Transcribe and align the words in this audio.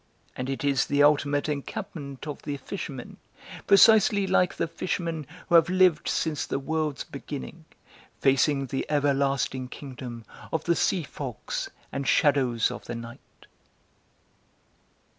And 0.35 0.49
it 0.49 0.63
is 0.63 0.87
the 0.87 1.03
ultimate 1.03 1.47
encampment 1.47 2.25
of 2.25 2.41
the 2.41 2.57
fishermen, 2.57 3.17
precisely 3.67 4.25
like 4.25 4.55
the 4.55 4.67
fishermen 4.67 5.27
who 5.47 5.53
have 5.53 5.69
lived 5.69 6.07
since 6.07 6.43
the 6.47 6.57
world's 6.57 7.03
beginning, 7.03 7.65
facing 8.19 8.65
the 8.65 8.83
everlasting 8.89 9.67
kingdom 9.67 10.25
of 10.51 10.63
the 10.63 10.75
sea 10.75 11.03
fogs 11.03 11.69
and 11.91 12.07
shadows 12.07 12.71
of 12.71 12.85
the 12.85 12.95
night." 12.95 13.45